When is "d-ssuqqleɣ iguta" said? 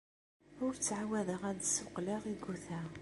1.59-2.81